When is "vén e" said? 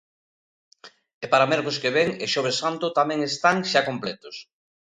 1.97-2.25